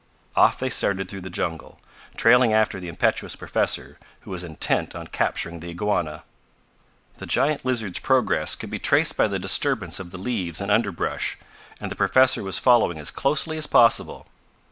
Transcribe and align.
Off 0.35 0.57
they 0.57 0.67
started 0.67 1.07
through 1.07 1.21
the 1.21 1.29
jungle, 1.29 1.79
trailing 2.17 2.51
after 2.51 2.79
the 2.79 2.87
impetuous 2.87 3.35
professor 3.35 3.99
who 4.21 4.31
was 4.31 4.43
intent 4.43 4.95
on 4.95 5.05
capturing 5.05 5.59
the 5.59 5.69
iguana. 5.69 6.23
The 7.17 7.27
giant 7.27 7.63
lizard's 7.63 7.99
progress 7.99 8.55
could 8.55 8.71
be 8.71 8.79
traced 8.79 9.15
by 9.15 9.27
the 9.27 9.37
disturbance 9.37 9.99
of 9.99 10.09
the 10.09 10.17
leaves 10.17 10.59
and 10.59 10.71
underbrush, 10.71 11.37
and 11.79 11.91
the 11.91 11.95
professor 11.95 12.41
was 12.41 12.57
following 12.57 12.97
as 12.97 13.11
closely 13.11 13.57
as 13.57 13.67
possible. 13.67 14.25